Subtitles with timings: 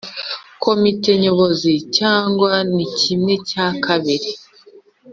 [0.63, 4.31] Komite Nyobozi cyangwa na kimwe cya kabiri